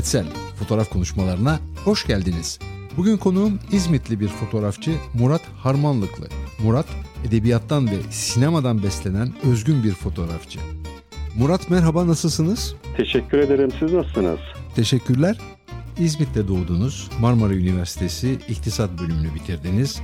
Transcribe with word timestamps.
Merhaba, 0.00 0.14
ben 0.14 0.30
Ahmet 0.30 0.32
Sel. 0.32 0.56
Fotoğraf 0.58 0.90
konuşmalarına 0.90 1.60
hoş 1.84 2.06
geldiniz. 2.06 2.58
Bugün 2.96 3.16
konuğum 3.16 3.58
İzmitli 3.72 4.20
bir 4.20 4.28
fotoğrafçı 4.28 4.90
Murat 5.14 5.42
Harmanlıklı. 5.58 6.28
Murat, 6.62 6.86
edebiyattan 7.28 7.86
ve 7.86 7.96
sinemadan 8.10 8.82
beslenen 8.82 9.32
özgün 9.42 9.84
bir 9.84 9.92
fotoğrafçı. 9.92 10.58
Murat 11.38 11.70
merhaba, 11.70 12.06
nasılsınız? 12.06 12.74
Teşekkür 12.96 13.38
ederim, 13.38 13.70
siz 13.78 13.92
nasılsınız? 13.92 14.38
Teşekkürler. 14.74 15.38
İzmit'te 15.98 16.48
doğdunuz, 16.48 17.10
Marmara 17.20 17.54
Üniversitesi 17.54 18.38
İktisat 18.48 18.90
bölümünü 19.00 19.34
bitirdiniz 19.34 20.00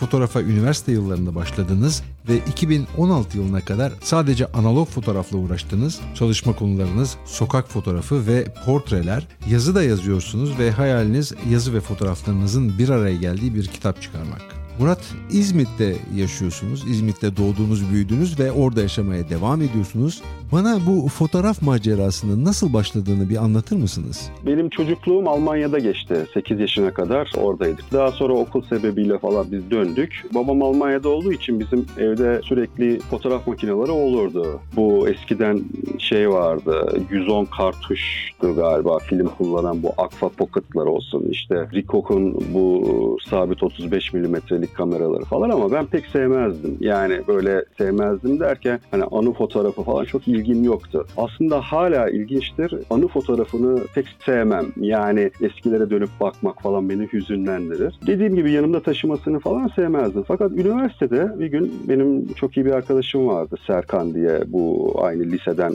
fotoğrafa 0.00 0.42
üniversite 0.42 0.92
yıllarında 0.92 1.34
başladınız 1.34 2.02
ve 2.28 2.36
2016 2.36 3.38
yılına 3.38 3.60
kadar 3.60 3.92
sadece 4.02 4.46
analog 4.46 4.88
fotoğrafla 4.88 5.38
uğraştınız. 5.38 6.00
Çalışma 6.14 6.56
konularınız 6.56 7.16
sokak 7.24 7.68
fotoğrafı 7.68 8.26
ve 8.26 8.44
portreler. 8.66 9.26
Yazı 9.48 9.74
da 9.74 9.82
yazıyorsunuz 9.82 10.58
ve 10.58 10.70
hayaliniz 10.70 11.32
yazı 11.50 11.74
ve 11.74 11.80
fotoğraflarınızın 11.80 12.78
bir 12.78 12.88
araya 12.88 13.16
geldiği 13.16 13.54
bir 13.54 13.66
kitap 13.66 14.02
çıkarmak. 14.02 14.42
Murat 14.78 15.00
İzmit'te 15.30 15.96
yaşıyorsunuz. 16.16 16.84
İzmit'te 16.88 17.36
doğduğunuz, 17.36 17.90
büyüdünüz 17.90 18.38
ve 18.38 18.52
orada 18.52 18.80
yaşamaya 18.80 19.28
devam 19.28 19.62
ediyorsunuz. 19.62 20.22
Bana 20.52 20.78
bu 20.86 21.08
fotoğraf 21.08 21.62
macerasının 21.62 22.44
nasıl 22.44 22.72
başladığını 22.72 23.28
bir 23.28 23.36
anlatır 23.36 23.76
mısınız? 23.76 24.30
Benim 24.46 24.68
çocukluğum 24.68 25.28
Almanya'da 25.28 25.78
geçti. 25.78 26.26
8 26.34 26.60
yaşına 26.60 26.94
kadar 26.94 27.32
oradaydık. 27.36 27.92
Daha 27.92 28.10
sonra 28.12 28.32
okul 28.32 28.62
sebebiyle 28.62 29.18
falan 29.18 29.46
biz 29.52 29.70
döndük. 29.70 30.24
Babam 30.34 30.62
Almanya'da 30.62 31.08
olduğu 31.08 31.32
için 31.32 31.60
bizim 31.60 31.86
evde 31.98 32.40
sürekli 32.44 33.00
fotoğraf 33.00 33.46
makineleri 33.46 33.90
olurdu. 33.90 34.60
Bu 34.76 35.08
eskiden 35.08 35.60
şey 35.98 36.30
vardı. 36.30 37.00
110 37.10 37.44
kartuştu 37.44 38.54
galiba 38.56 38.98
film 38.98 39.28
kullanan 39.38 39.82
bu 39.82 39.92
Agfa 39.98 40.28
Pocket'lar 40.28 40.86
olsun. 40.86 41.26
İşte 41.30 41.68
Ricoh'un 41.72 42.34
bu 42.54 42.86
sabit 43.30 43.62
35 43.62 44.12
milimetrelik 44.12 44.74
kameraları 44.74 45.24
falan 45.24 45.50
ama 45.50 45.72
ben 45.72 45.86
pek 45.86 46.06
sevmezdim. 46.06 46.76
Yani 46.80 47.20
böyle 47.28 47.64
sevmezdim 47.78 48.40
derken 48.40 48.80
hani 48.90 49.04
anı 49.04 49.32
fotoğrafı 49.32 49.82
falan 49.82 50.04
çok 50.04 50.28
ilgim 50.40 50.64
yoktu. 50.64 51.06
Aslında 51.16 51.60
hala 51.60 52.10
ilginçtir. 52.10 52.74
Anı 52.90 53.08
fotoğrafını 53.08 53.84
pek 53.94 54.06
sevmem. 54.26 54.66
Yani 54.76 55.30
eskilere 55.40 55.90
dönüp 55.90 56.10
bakmak 56.20 56.62
falan 56.62 56.88
beni 56.88 57.08
hüzünlendirir. 57.12 57.94
Dediğim 58.06 58.34
gibi 58.34 58.52
yanımda 58.52 58.82
taşımasını 58.82 59.38
falan 59.38 59.68
sevmezdim. 59.68 60.24
Fakat 60.28 60.52
üniversitede 60.52 61.38
bir 61.38 61.46
gün 61.46 61.72
benim 61.88 62.32
çok 62.34 62.56
iyi 62.56 62.66
bir 62.66 62.72
arkadaşım 62.72 63.26
vardı 63.26 63.56
Serkan 63.66 64.14
diye 64.14 64.40
bu 64.46 64.94
aynı 65.02 65.22
liseden 65.22 65.72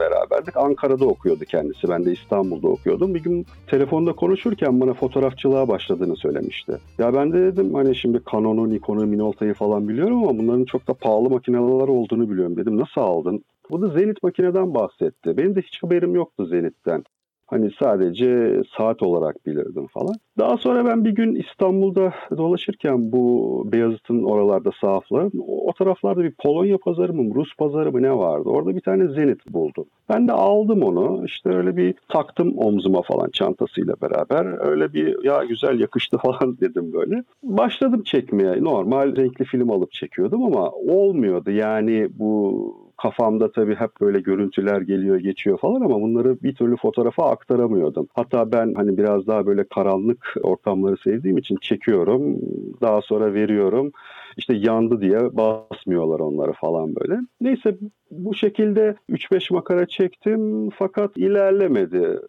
beraberdik. 0.00 0.56
Ankara'da 0.56 1.06
okuyordu 1.06 1.44
kendisi. 1.44 1.88
Ben 1.88 2.04
de 2.04 2.12
İstanbul'da 2.12 2.68
okuyordum. 2.68 3.14
Bir 3.14 3.22
gün 3.22 3.46
telefonda 3.66 4.12
konuşurken 4.12 4.80
bana 4.80 4.94
fotoğrafçılığa 4.94 5.68
başladığını 5.68 6.16
söylemişti. 6.16 6.72
Ya 6.98 7.14
ben 7.14 7.32
de 7.32 7.38
dedim 7.38 7.74
hani 7.74 7.96
şimdi 7.96 8.20
Canon'u, 8.32 8.70
Nikon'u, 8.70 9.06
Minolta'yı 9.06 9.54
falan 9.54 9.88
biliyorum 9.88 10.22
ama 10.24 10.38
bunların 10.38 10.64
çok 10.64 10.88
da 10.88 10.94
pahalı 10.94 11.30
makineler 11.30 11.88
olduğunu 11.88 12.30
biliyorum 12.30 12.56
dedim. 12.56 12.78
Nasıl 12.78 13.00
aldın? 13.00 13.44
Bu 13.70 13.82
da 13.82 13.88
Zenit 13.88 14.22
makineden 14.22 14.74
bahsetti. 14.74 15.36
Benim 15.36 15.56
de 15.56 15.62
hiç 15.62 15.82
haberim 15.82 16.14
yoktu 16.14 16.46
Zenit'ten. 16.46 17.04
Hani 17.50 17.70
sadece 17.78 18.62
saat 18.76 19.02
olarak 19.02 19.46
bilirdim 19.46 19.86
falan. 19.86 20.14
Daha 20.38 20.56
sonra 20.56 20.86
ben 20.86 21.04
bir 21.04 21.10
gün 21.10 21.34
İstanbul'da 21.34 22.12
dolaşırken 22.36 23.12
bu 23.12 23.62
Beyazıt'ın 23.72 24.24
oralarda 24.24 24.70
sahaflar, 24.80 25.28
o 25.48 25.72
taraflarda 25.72 26.24
bir 26.24 26.34
Polonya 26.42 26.78
pazarı 26.78 27.14
mı, 27.14 27.34
Rus 27.34 27.56
pazarı 27.56 27.92
mı 27.92 28.02
ne 28.02 28.16
vardı? 28.16 28.48
Orada 28.48 28.76
bir 28.76 28.80
tane 28.80 29.08
Zenit 29.08 29.52
buldum. 29.52 29.84
Ben 30.08 30.28
de 30.28 30.32
aldım 30.32 30.82
onu. 30.82 31.24
İşte 31.24 31.48
öyle 31.48 31.76
bir 31.76 31.94
taktım 32.08 32.58
omzuma 32.58 33.02
falan 33.02 33.30
çantasıyla 33.30 33.94
beraber. 34.02 34.68
Öyle 34.70 34.92
bir 34.92 35.24
ya 35.24 35.44
güzel 35.44 35.80
yakıştı 35.80 36.18
falan 36.22 36.60
dedim 36.60 36.92
böyle. 36.92 37.24
Başladım 37.42 38.02
çekmeye. 38.04 38.64
Normal 38.64 39.16
renkli 39.16 39.44
film 39.44 39.70
alıp 39.70 39.92
çekiyordum 39.92 40.44
ama 40.44 40.70
olmuyordu. 40.70 41.50
Yani 41.50 42.08
bu 42.18 42.89
kafamda 43.02 43.52
tabii 43.52 43.74
hep 43.74 43.90
böyle 44.00 44.20
görüntüler 44.20 44.80
geliyor 44.80 45.16
geçiyor 45.18 45.58
falan 45.58 45.80
ama 45.80 46.00
bunları 46.00 46.42
bir 46.42 46.54
türlü 46.54 46.76
fotoğrafa 46.76 47.30
aktaramıyordum. 47.30 48.08
Hatta 48.14 48.52
ben 48.52 48.74
hani 48.74 48.98
biraz 48.98 49.26
daha 49.26 49.46
böyle 49.46 49.64
karanlık 49.64 50.34
ortamları 50.42 50.96
sevdiğim 50.96 51.38
için 51.38 51.56
çekiyorum. 51.60 52.38
Daha 52.80 53.00
sonra 53.00 53.34
veriyorum. 53.34 53.92
İşte 54.36 54.54
yandı 54.54 55.00
diye 55.00 55.36
basmıyorlar 55.36 56.20
onları 56.20 56.52
falan 56.52 56.94
böyle. 56.96 57.20
Neyse 57.40 57.76
bu 58.10 58.34
şekilde 58.34 58.94
3-5 59.10 59.52
makara 59.52 59.86
çektim 59.86 60.70
fakat 60.70 61.16
ilerlemedi. 61.16 62.20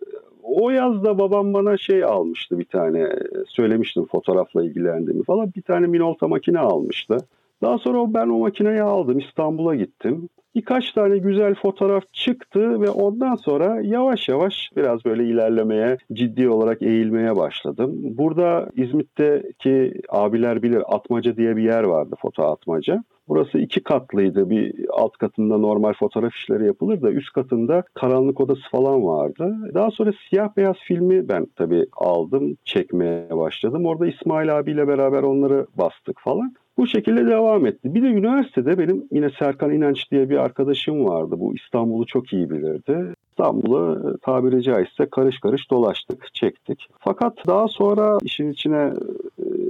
O 0.44 0.70
yazda 0.70 1.20
babam 1.20 1.54
bana 1.54 1.78
şey 1.78 2.04
almıştı 2.04 2.60
bir 2.60 2.66
tane. 2.66 3.10
Söylemiştim 3.48 4.06
fotoğrafla 4.06 4.64
ilgilendiğimi 4.64 5.24
falan. 5.24 5.52
Bir 5.56 5.62
tane 5.62 5.88
Minolta 5.88 6.28
makine 6.28 6.60
almıştı. 6.60 7.18
Daha 7.62 7.78
sonra 7.78 8.14
ben 8.14 8.28
o 8.28 8.38
makineyi 8.38 8.82
aldım. 8.82 9.20
İstanbul'a 9.20 9.76
gittim 9.76 10.30
birkaç 10.56 10.92
tane 10.92 11.18
güzel 11.18 11.56
fotoğraf 11.56 12.04
çıktı 12.14 12.82
ve 12.82 12.90
ondan 12.90 13.36
sonra 13.36 13.82
yavaş 13.84 14.30
yavaş 14.30 14.70
biraz 14.76 15.06
böyle 15.06 15.24
ilerlemeye, 15.24 15.98
ciddi 16.14 16.50
olarak 16.50 16.82
eğilmeye 16.82 17.36
başladım. 17.36 17.92
Burada 18.04 18.70
İzmit'teki 18.76 19.94
abiler 20.10 20.64
bilir 20.64 20.84
Atmaca 20.96 21.38
diye 21.38 21.58
bir 21.58 21.64
yer 21.64 21.84
vardı 21.84 22.16
foto 22.22 22.44
atmaca. 22.44 23.04
Burası 23.28 23.58
iki 23.58 23.84
katlıydı. 23.84 24.50
Bir 24.50 24.86
alt 24.90 25.18
katında 25.18 25.58
normal 25.58 25.94
fotoğraf 25.94 26.36
işleri 26.36 26.66
yapılır 26.66 27.02
da 27.02 27.12
üst 27.12 27.34
katında 27.34 27.84
karanlık 27.94 28.42
odası 28.42 28.62
falan 28.72 29.06
vardı. 29.06 29.56
Daha 29.74 29.92
sonra 29.92 30.12
siyah 30.30 30.58
beyaz 30.58 30.76
filmi 30.88 31.30
ben 31.30 31.48
tabii 31.56 31.86
aldım, 31.94 32.58
çekmeye 32.66 33.38
başladım. 33.38 33.86
Orada 33.86 34.08
İsmail 34.08 34.58
abiyle 34.60 34.88
beraber 34.88 35.24
onları 35.24 35.68
bastık 35.78 36.20
falan. 36.20 36.54
Bu 36.82 36.88
şekilde 36.88 37.28
devam 37.28 37.66
etti. 37.66 37.96
Bir 37.96 38.04
de 38.04 38.08
üniversitede 38.08 38.78
benim 38.78 39.04
yine 39.12 39.30
Serkan 39.40 39.72
İnanç 39.72 40.12
diye 40.12 40.30
bir 40.30 40.38
arkadaşım 40.38 41.06
vardı. 41.06 41.36
Bu 41.40 41.56
İstanbul'u 41.56 42.06
çok 42.06 42.34
iyi 42.34 42.50
bilirdi. 42.50 43.14
İstanbul'u 43.32 44.18
tabiri 44.22 44.64
caizse 44.64 45.06
karış 45.12 45.40
karış 45.40 45.72
dolaştık, 45.72 46.34
çektik. 46.34 46.88
Fakat 47.00 47.48
daha 47.48 47.68
sonra 47.68 48.18
işin 48.24 48.52
içine 48.52 48.94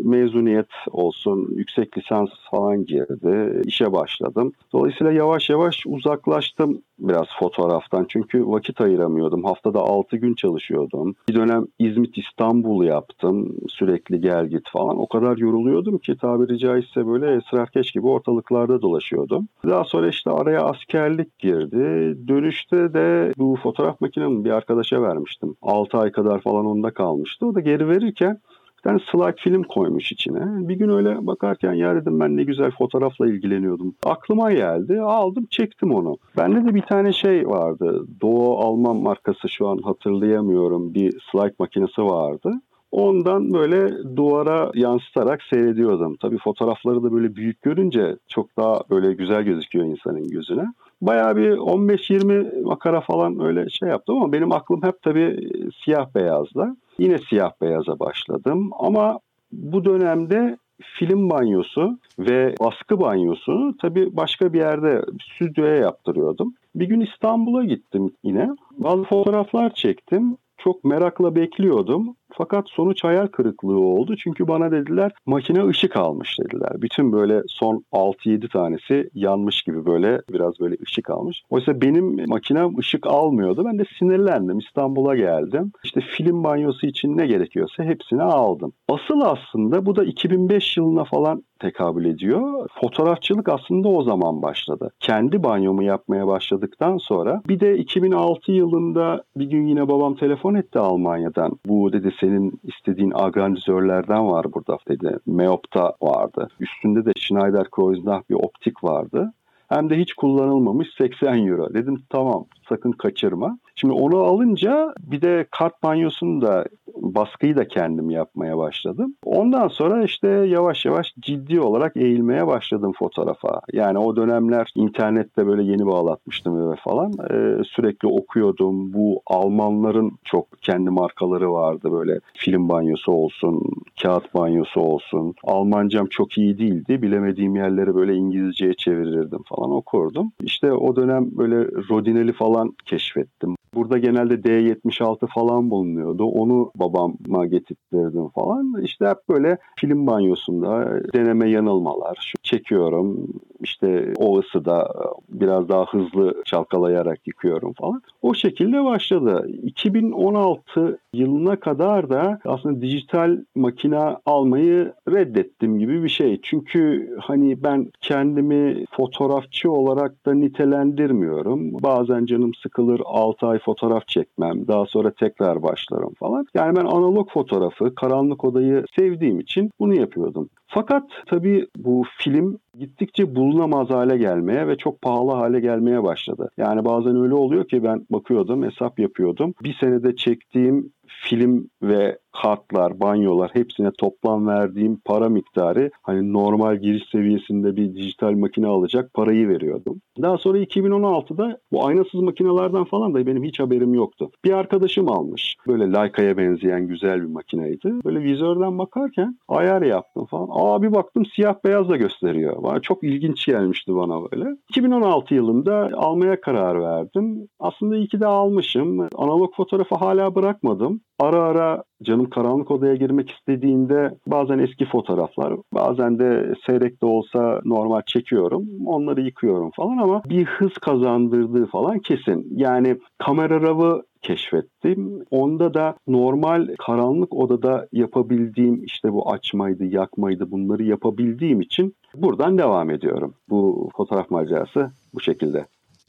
mezuniyet 0.03 0.69
olsun, 0.91 1.49
yüksek 1.55 1.97
lisans 1.97 2.29
falan 2.51 2.85
girdi. 2.85 3.61
İşe 3.65 3.93
başladım. 3.93 4.53
Dolayısıyla 4.73 5.11
yavaş 5.11 5.49
yavaş 5.49 5.83
uzaklaştım 5.85 6.81
biraz 6.99 7.27
fotoğraftan. 7.39 8.05
Çünkü 8.09 8.47
vakit 8.47 8.81
ayıramıyordum. 8.81 9.43
Haftada 9.43 9.79
6 9.79 10.17
gün 10.17 10.33
çalışıyordum. 10.33 11.15
Bir 11.29 11.35
dönem 11.35 11.65
İzmit 11.79 12.17
İstanbul 12.17 12.83
yaptım. 12.83 13.55
Sürekli 13.69 14.21
gel 14.21 14.47
git 14.47 14.69
falan. 14.69 14.99
O 14.99 15.07
kadar 15.07 15.37
yoruluyordum 15.37 15.97
ki 15.97 16.17
tabiri 16.17 16.59
caizse 16.59 17.07
böyle 17.07 17.35
esrarkeş 17.35 17.91
gibi 17.91 18.07
ortalıklarda 18.07 18.81
dolaşıyordum. 18.81 19.47
Daha 19.67 19.83
sonra 19.83 20.07
işte 20.07 20.29
araya 20.29 20.61
askerlik 20.61 21.39
girdi. 21.39 22.17
Dönüşte 22.27 22.93
de 22.93 23.33
bu 23.37 23.55
fotoğraf 23.63 24.01
makinemi 24.01 24.45
bir 24.45 24.51
arkadaşa 24.51 25.01
vermiştim. 25.01 25.55
6 25.61 25.97
ay 25.97 26.11
kadar 26.11 26.41
falan 26.41 26.65
onda 26.65 26.91
kalmıştı. 26.91 27.45
O 27.45 27.55
da 27.55 27.59
geri 27.59 27.89
verirken 27.89 28.39
bir 28.77 28.89
tane 28.89 28.99
slide 29.11 29.35
film 29.37 29.63
koymuş 29.63 30.11
içine. 30.11 30.69
Bir 30.69 30.75
gün 30.75 30.89
öyle 30.89 31.27
bakarken 31.27 31.73
ya 31.73 31.95
dedim 31.95 32.19
ben 32.19 32.37
ne 32.37 32.43
güzel 32.43 32.71
fotoğrafla 32.71 33.27
ilgileniyordum. 33.27 33.95
Aklıma 34.03 34.51
geldi. 34.51 35.01
Aldım 35.01 35.47
çektim 35.49 35.93
onu. 35.93 36.17
Bende 36.37 36.65
de 36.65 36.75
bir 36.75 36.81
tane 36.81 37.13
şey 37.13 37.47
vardı. 37.47 38.05
Doğu 38.21 38.57
Alman 38.57 38.95
markası 38.95 39.49
şu 39.49 39.67
an 39.67 39.77
hatırlayamıyorum. 39.77 40.93
Bir 40.93 41.19
slide 41.31 41.55
makinesi 41.59 42.01
vardı. 42.03 42.51
Ondan 42.91 43.53
böyle 43.53 44.03
duvara 44.15 44.71
yansıtarak 44.73 45.43
seyrediyordum. 45.43 46.15
Tabii 46.15 46.37
fotoğrafları 46.37 47.03
da 47.03 47.13
böyle 47.13 47.35
büyük 47.35 47.61
görünce 47.61 48.15
çok 48.27 48.57
daha 48.57 48.79
böyle 48.89 49.13
güzel 49.13 49.43
gözüküyor 49.43 49.85
insanın 49.85 50.27
gözüne. 50.27 50.65
Bayağı 51.01 51.35
bir 51.35 51.51
15-20 51.51 52.61
makara 52.61 53.01
falan 53.01 53.39
öyle 53.39 53.69
şey 53.69 53.89
yaptım 53.89 54.17
ama 54.17 54.31
benim 54.31 54.51
aklım 54.51 54.83
hep 54.83 55.01
tabii 55.01 55.49
siyah 55.83 56.15
beyazda. 56.15 56.75
Yine 56.99 57.17
siyah 57.17 57.51
beyaza 57.61 57.99
başladım 57.99 58.69
ama 58.79 59.19
bu 59.51 59.85
dönemde 59.85 60.57
film 60.81 61.29
banyosu 61.29 61.99
ve 62.19 62.55
baskı 62.59 62.99
banyosu 62.99 63.75
tabii 63.81 64.15
başka 64.17 64.53
bir 64.53 64.59
yerde 64.59 65.01
stüdyoya 65.21 65.75
yaptırıyordum. 65.75 66.53
Bir 66.75 66.85
gün 66.85 66.99
İstanbul'a 66.99 67.63
gittim 67.63 68.11
yine. 68.23 68.49
Bazı 68.77 69.03
fotoğraflar 69.03 69.73
çektim. 69.73 70.37
Çok 70.57 70.83
merakla 70.83 71.35
bekliyordum. 71.35 72.15
Fakat 72.37 72.69
sonuç 72.69 73.03
hayal 73.03 73.27
kırıklığı 73.27 73.79
oldu. 73.79 74.15
Çünkü 74.15 74.47
bana 74.47 74.71
dediler 74.71 75.11
makine 75.25 75.67
ışık 75.67 75.95
almış 75.95 76.39
dediler. 76.39 76.81
Bütün 76.81 77.11
böyle 77.11 77.41
son 77.47 77.83
6-7 77.91 78.49
tanesi 78.49 79.09
yanmış 79.13 79.61
gibi 79.61 79.85
böyle 79.85 80.21
biraz 80.33 80.59
böyle 80.59 80.75
ışık 80.83 81.09
almış. 81.09 81.43
Oysa 81.49 81.81
benim 81.81 82.29
makinem 82.29 82.77
ışık 82.77 83.07
almıyordu. 83.07 83.65
Ben 83.65 83.79
de 83.79 83.83
sinirlendim. 83.99 84.59
İstanbul'a 84.59 85.15
geldim. 85.15 85.71
İşte 85.83 86.01
film 86.01 86.43
banyosu 86.43 86.87
için 86.87 87.17
ne 87.17 87.27
gerekiyorsa 87.27 87.83
hepsini 87.83 88.23
aldım. 88.23 88.73
Asıl 88.89 89.21
aslında 89.21 89.85
bu 89.85 89.95
da 89.95 90.03
2005 90.03 90.77
yılına 90.77 91.03
falan 91.03 91.43
tekabül 91.61 92.05
ediyor. 92.05 92.67
Fotoğrafçılık 92.81 93.49
aslında 93.49 93.87
o 93.87 94.03
zaman 94.03 94.41
başladı. 94.41 94.91
Kendi 94.99 95.43
banyomu 95.43 95.83
yapmaya 95.83 96.27
başladıktan 96.27 96.97
sonra 96.97 97.41
bir 97.47 97.59
de 97.59 97.77
2006 97.77 98.51
yılında 98.51 99.23
bir 99.35 99.45
gün 99.45 99.67
yine 99.67 99.87
babam 99.87 100.15
telefon 100.15 100.55
etti 100.55 100.79
Almanya'dan. 100.79 101.51
Bu 101.65 101.93
dedi 101.93 102.13
senin 102.21 102.61
istediğin 102.63 103.11
agrandizörlerden 103.15 104.27
var 104.27 104.53
burada 104.53 104.77
dedi. 104.87 105.17
Meop'ta 105.25 105.95
vardı. 106.01 106.47
Üstünde 106.59 107.05
de 107.05 107.11
Schneider 107.19 107.69
Kreuznach 107.71 108.29
bir 108.29 108.35
optik 108.35 108.83
vardı. 108.83 109.33
Hem 109.71 109.89
de 109.89 109.97
hiç 109.97 110.13
kullanılmamış 110.13 110.87
80 110.97 111.47
euro. 111.47 111.73
Dedim 111.73 112.03
tamam 112.09 112.45
sakın 112.69 112.91
kaçırma. 112.91 113.57
Şimdi 113.75 113.93
onu 113.93 114.17
alınca 114.17 114.93
bir 114.99 115.21
de 115.21 115.45
kart 115.51 115.83
banyosunu 115.83 116.41
da 116.41 116.65
baskıyı 116.95 117.57
da 117.57 117.67
kendim 117.67 118.09
yapmaya 118.09 118.57
başladım. 118.57 119.15
Ondan 119.25 119.67
sonra 119.67 120.03
işte 120.03 120.27
yavaş 120.27 120.85
yavaş 120.85 121.13
ciddi 121.19 121.59
olarak 121.59 121.97
eğilmeye 121.97 122.47
başladım 122.47 122.91
fotoğrafa. 122.99 123.61
Yani 123.73 123.97
o 123.97 124.15
dönemler 124.15 124.71
internette 124.75 125.47
böyle 125.47 125.63
yeni 125.63 125.85
bağlatmıştım 125.85 126.67
eve 126.67 126.75
falan. 126.75 127.11
Ee, 127.11 127.63
sürekli 127.63 128.07
okuyordum. 128.07 128.93
Bu 128.93 129.21
Almanların 129.27 130.11
çok 130.23 130.47
kendi 130.61 130.89
markaları 130.89 131.53
vardı 131.53 131.91
böyle 131.91 132.19
film 132.33 132.69
banyosu 132.69 133.11
olsun, 133.11 133.61
kağıt 134.01 134.33
banyosu 134.33 134.81
olsun. 134.81 135.33
Almancam 135.43 136.05
çok 136.05 136.37
iyi 136.37 136.57
değildi. 136.57 137.01
Bilemediğim 137.01 137.55
yerleri 137.55 137.95
böyle 137.95 138.15
İngilizceye 138.15 138.73
çevirirdim 138.73 139.43
falan 139.49 139.60
okurdum. 139.69 140.31
İşte 140.43 140.73
o 140.73 140.95
dönem 140.95 141.37
böyle 141.37 141.65
Rodinel'i 141.89 142.33
falan 142.33 142.75
keşfettim. 142.85 143.55
Burada 143.75 143.97
genelde 143.97 144.33
D76 144.33 145.27
falan 145.27 145.71
bulunuyordu. 145.71 146.23
Onu 146.23 146.71
babama 146.75 147.45
getirttirdim 147.45 148.29
falan. 148.29 148.81
İşte 148.83 149.07
hep 149.07 149.17
böyle 149.29 149.57
film 149.75 150.07
banyosunda 150.07 150.99
deneme 151.13 151.49
yanılmalar. 151.49 152.17
Şu 152.21 152.37
çekiyorum 152.43 153.27
işte 153.61 154.13
o 154.17 154.39
ısıda 154.39 154.93
biraz 155.29 155.69
daha 155.69 155.85
hızlı 155.85 156.43
çalkalayarak 156.45 157.27
yıkıyorum 157.27 157.73
falan. 157.73 158.01
O 158.21 158.33
şekilde 158.33 158.83
başladı. 158.83 159.47
2016 159.63 160.97
yılına 161.13 161.59
kadar 161.59 162.09
da 162.09 162.39
aslında 162.45 162.81
dijital 162.81 163.37
makine 163.55 163.99
almayı 164.25 164.93
reddettim 165.09 165.79
gibi 165.79 166.03
bir 166.03 166.09
şey. 166.09 166.39
Çünkü 166.43 167.09
hani 167.21 167.63
ben 167.63 167.91
kendimi 168.01 168.85
fotoğrafçı 168.91 169.71
olarak 169.71 170.25
da 170.25 170.33
nitelendirmiyorum. 170.33 171.73
Bazen 171.83 172.25
canım 172.25 172.53
sıkılır 172.53 173.01
6 173.05 173.47
ay 173.47 173.59
fotoğraf 173.65 174.07
çekmem. 174.07 174.67
Daha 174.67 174.85
sonra 174.85 175.11
tekrar 175.11 175.63
başlarım 175.63 176.13
falan. 176.19 176.45
Yani 176.53 176.75
ben 176.75 176.85
analog 176.85 177.31
fotoğrafı, 177.31 177.95
karanlık 177.95 178.43
odayı 178.43 178.85
sevdiğim 178.99 179.39
için 179.39 179.71
bunu 179.79 179.99
yapıyordum. 179.99 180.49
Fakat 180.67 181.03
tabii 181.27 181.67
bu 181.77 182.03
film 182.17 182.57
gittikçe 182.79 183.35
bulunamaz 183.35 183.89
hale 183.89 184.17
gelmeye 184.17 184.67
ve 184.67 184.77
çok 184.77 185.01
pahalı 185.01 185.31
hale 185.31 185.59
gelmeye 185.59 186.03
başladı. 186.03 186.49
Yani 186.57 186.85
bazen 186.85 187.15
öyle 187.15 187.33
oluyor 187.33 187.67
ki 187.67 187.83
ben 187.83 188.05
bakıyordum, 188.09 188.63
hesap 188.63 188.99
yapıyordum. 188.99 189.53
Bir 189.63 189.77
senede 189.81 190.15
çektiğim 190.15 190.91
film 191.07 191.67
ve 191.81 192.17
kartlar, 192.41 192.99
banyolar 192.99 193.51
hepsine 193.53 193.91
toplam 193.97 194.47
verdiğim 194.47 194.99
para 195.05 195.29
miktarı 195.29 195.91
hani 196.03 196.33
normal 196.33 196.75
giriş 196.75 197.03
seviyesinde 197.11 197.75
bir 197.75 197.95
dijital 197.95 198.31
makine 198.31 198.67
alacak 198.67 199.13
parayı 199.13 199.49
veriyordum. 199.49 200.01
Daha 200.21 200.37
sonra 200.37 200.57
2016'da 200.57 201.57
bu 201.71 201.85
aynasız 201.85 202.21
makinelerden 202.21 202.83
falan 202.83 203.13
da 203.13 203.27
benim 203.27 203.43
hiç 203.43 203.59
haberim 203.59 203.93
yoktu. 203.93 204.31
Bir 204.45 204.51
arkadaşım 204.51 205.11
almış. 205.11 205.55
Böyle 205.67 205.93
Leica'ya 205.93 206.37
benzeyen 206.37 206.87
güzel 206.87 207.21
bir 207.21 207.27
makineydi. 207.27 207.93
Böyle 208.05 208.19
vizörden 208.23 208.79
bakarken 208.79 209.37
ayar 209.47 209.81
yaptım 209.81 210.25
falan. 210.25 210.47
Aa 210.51 210.81
bir 210.81 210.93
baktım 210.93 211.25
siyah 211.35 211.55
beyaz 211.65 211.89
da 211.89 211.97
gösteriyor. 211.97 212.63
Bana 212.63 212.79
çok 212.79 213.03
ilginç 213.03 213.45
gelmişti 213.45 213.95
bana 213.95 214.31
böyle. 214.31 214.45
2016 214.69 215.35
yılında 215.35 215.89
almaya 215.93 216.41
karar 216.41 216.81
verdim. 216.81 217.47
Aslında 217.59 217.97
iyi 217.97 218.07
ki 218.07 218.19
de 218.19 218.27
almışım. 218.27 219.07
Analog 219.15 219.55
fotoğrafı 219.55 219.95
hala 219.95 220.35
bırakmadım. 220.35 221.01
Ara 221.21 221.43
ara 221.43 221.83
canım 222.03 222.29
karanlık 222.29 222.71
odaya 222.71 222.95
girmek 222.95 223.31
istediğinde 223.31 224.11
bazen 224.27 224.59
eski 224.59 224.85
fotoğraflar, 224.85 225.53
bazen 225.73 226.19
de 226.19 226.53
seyrek 226.65 227.01
de 227.01 227.05
olsa 227.05 227.61
normal 227.65 228.01
çekiyorum. 228.05 228.67
Onları 228.85 229.21
yıkıyorum 229.21 229.71
falan 229.71 229.97
ama 229.97 230.21
bir 230.29 230.45
hız 230.45 230.73
kazandırdığı 230.73 231.65
falan 231.65 231.99
kesin. 231.99 232.47
Yani 232.55 232.97
kamera 233.17 233.61
ravı 233.61 234.03
keşfettim. 234.21 235.23
Onda 235.31 235.73
da 235.73 235.95
normal 236.07 236.67
karanlık 236.79 237.33
odada 237.33 237.87
yapabildiğim 237.91 238.83
işte 238.83 239.13
bu 239.13 239.31
açmaydı, 239.31 239.85
yakmaydı 239.85 240.51
bunları 240.51 240.83
yapabildiğim 240.83 241.61
için 241.61 241.95
buradan 242.15 242.57
devam 242.57 242.89
ediyorum. 242.89 243.33
Bu 243.49 243.89
fotoğraf 243.97 244.31
macerası 244.31 244.91
bu 245.13 245.21
şekilde. 245.21 245.65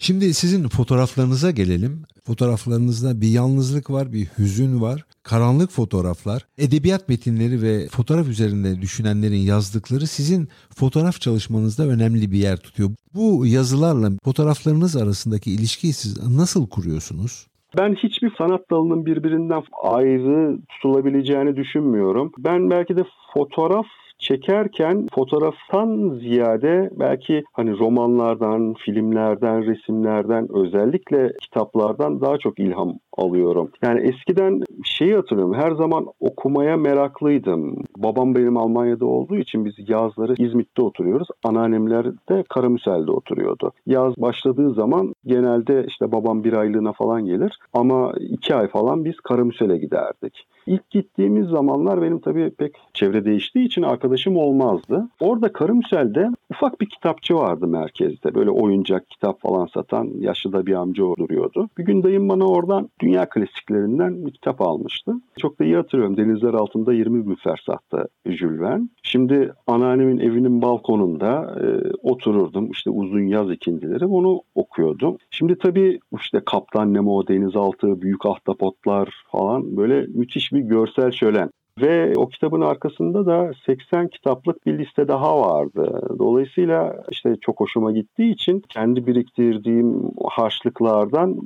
Şimdi 0.07 0.35
sizin 0.35 0.69
fotoğraflarınıza 0.69 1.51
gelelim. 1.51 2.03
Fotoğraflarınızda 2.27 3.21
bir 3.21 3.29
yalnızlık 3.29 3.91
var, 3.91 4.13
bir 4.13 4.25
hüzün 4.39 4.81
var. 4.81 5.05
Karanlık 5.23 5.71
fotoğraflar, 5.71 6.47
edebiyat 6.59 7.09
metinleri 7.09 7.63
ve 7.63 7.89
fotoğraf 7.89 8.29
üzerinde 8.29 8.83
düşünenlerin 8.83 9.45
yazdıkları 9.53 10.07
sizin 10.07 10.49
fotoğraf 10.77 11.21
çalışmanızda 11.21 11.87
önemli 11.87 12.33
bir 12.33 12.39
yer 12.39 12.57
tutuyor. 12.57 12.91
Bu 13.15 13.47
yazılarla 13.47 14.11
fotoğraflarınız 14.25 14.97
arasındaki 14.97 15.51
ilişkiyi 15.51 15.93
siz 15.93 16.37
nasıl 16.37 16.69
kuruyorsunuz? 16.69 17.47
Ben 17.79 17.95
hiçbir 17.95 18.33
sanat 18.39 18.71
dalının 18.71 19.07
birbirinden 19.07 19.63
ayrı 19.83 20.59
tutulabileceğini 20.69 21.57
düşünmüyorum. 21.57 22.33
Ben 22.39 22.71
belki 22.71 22.97
de 22.97 23.03
fotoğraf 23.35 23.87
çekerken 24.23 25.07
fotoğraftan 25.15 26.19
ziyade 26.21 26.91
belki 26.93 27.45
hani 27.53 27.79
romanlardan, 27.79 28.75
filmlerden, 28.75 29.67
resimlerden 29.67 30.49
özellikle 30.55 31.33
kitaplardan 31.41 32.21
daha 32.21 32.39
çok 32.39 32.59
ilham 32.59 32.99
alıyorum. 33.17 33.71
Yani 33.83 34.01
eskiden 34.01 34.61
şeyi 34.85 35.15
hatırlıyorum. 35.15 35.55
Her 35.55 35.71
zaman 35.71 36.07
okumaya 36.21 36.77
meraklıydım. 36.77 37.77
Babam 37.97 38.35
benim 38.35 38.57
Almanya'da 38.57 39.07
olduğu 39.07 39.37
için 39.37 39.65
biz 39.65 39.75
yazları 39.89 40.35
İzmit'te 40.39 40.83
oturuyoruz. 40.83 41.29
Anneannemler 41.45 42.07
de 42.29 42.45
Karamüsel'de 42.49 43.11
oturuyordu. 43.11 43.73
Yaz 43.87 44.17
başladığı 44.17 44.75
zaman 44.75 45.15
genelde 45.27 45.85
işte 45.89 46.13
babam 46.13 46.45
bir 46.45 46.53
aylığına 46.53 46.93
falan 46.93 47.25
gelir. 47.25 47.59
Ama 47.73 48.13
iki 48.21 48.55
ay 48.55 48.69
falan 48.69 49.05
biz 49.05 49.17
Karamüsel'e 49.17 49.79
giderdik. 49.79 50.47
İlk 50.67 50.91
gittiğimiz 50.91 51.49
zamanlar 51.49 52.03
benim 52.03 52.19
tabii 52.21 52.51
pek 52.51 52.73
çevre 52.95 53.25
değiştiği 53.25 53.67
için 53.67 53.83
arkadaşım 53.83 54.37
olmazdı. 54.37 55.09
Orada 55.21 55.53
Karımsel'de 55.53 56.29
ufak 56.51 56.81
bir 56.81 56.87
kitapçı 56.87 57.35
vardı 57.35 57.67
merkezde. 57.67 58.35
Böyle 58.35 58.51
oyuncak 58.51 59.11
kitap 59.11 59.41
falan 59.41 59.67
satan 59.67 60.11
yaşlı 60.19 60.53
da 60.53 60.67
bir 60.67 60.75
amca 60.75 61.03
duruyordu. 61.19 61.69
Bir 61.79 61.85
gün 61.85 62.03
dayım 62.03 62.29
bana 62.29 62.47
oradan 62.47 62.89
dünya 63.03 63.29
klasiklerinden 63.29 64.27
bir 64.27 64.33
kitap 64.33 64.61
almıştı. 64.61 65.13
Çok 65.39 65.59
da 65.59 65.65
iyi 65.65 65.77
hatırlıyorum. 65.77 66.17
Denizler 66.17 66.55
altında 66.55 66.93
20 66.93 67.27
bin 67.27 67.35
fersahta 67.35 68.07
Jules 68.27 68.61
Verne. 68.61 68.89
Şimdi 69.03 69.53
anneannemin 69.67 70.19
evinin 70.19 70.63
balkonunda 70.63 71.57
e, 71.61 71.67
otururdum. 72.03 72.71
İşte 72.71 72.91
uzun 72.91 73.27
yaz 73.27 73.51
ikindileri 73.51 74.07
onu 74.07 74.41
okuyordum. 74.55 75.17
Şimdi 75.31 75.59
tabii 75.59 75.99
işte 76.21 76.41
Kaptan 76.47 76.95
Nemo, 76.95 77.29
denizaltı, 77.29 78.03
büyük 78.03 78.27
ahtapotlar 78.27 79.25
falan 79.33 79.77
böyle 79.77 80.07
müthiş 80.07 80.53
bir 80.53 80.61
görsel 80.61 81.11
şölen. 81.11 81.51
Ve 81.81 82.13
o 82.17 82.29
kitabın 82.29 82.61
arkasında 82.61 83.27
da 83.27 83.53
80 83.67 84.09
kitaplık 84.09 84.67
bir 84.67 84.79
liste 84.79 85.09
daha 85.09 85.41
vardı. 85.41 86.09
Dolayısıyla 86.19 87.03
işte 87.11 87.37
çok 87.41 87.61
hoşuma 87.61 87.93
gittiği 87.93 88.33
için 88.33 88.63
kendi 88.69 89.07
biriktirdiğim 89.07 90.11
harçlıklardan 90.29 91.39